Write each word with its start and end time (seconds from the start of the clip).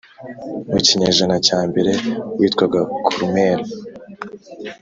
mu 0.71 0.79
kinyejana 0.85 1.35
cya 1.47 1.59
mbere 1.69 1.91
witwaga 2.37 2.79
Columella 3.05 3.67